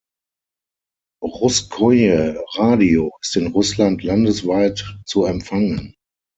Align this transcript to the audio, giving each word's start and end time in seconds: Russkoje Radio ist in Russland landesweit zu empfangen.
Russkoje 1.23 2.35
Radio 2.57 3.11
ist 3.21 3.35
in 3.35 3.45
Russland 3.51 4.01
landesweit 4.01 4.97
zu 5.05 5.25
empfangen. 5.25 5.93